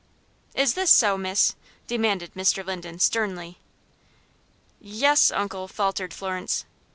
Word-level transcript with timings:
"Is 0.55 0.73
this 0.73 0.89
so, 0.89 1.15
miss?" 1.15 1.53
demanded 1.85 2.33
Mr. 2.33 2.65
Linden, 2.65 2.97
sternly. 2.97 3.59
"Yes, 4.81 5.29
uncle," 5.29 5.67
faltered 5.67 6.11
Florence. 6.11 6.65